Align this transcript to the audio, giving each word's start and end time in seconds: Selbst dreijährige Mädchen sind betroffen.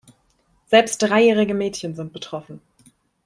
Selbst 0.65 0.97
dreijährige 1.03 1.53
Mädchen 1.53 1.93
sind 1.93 2.11
betroffen. 2.11 2.59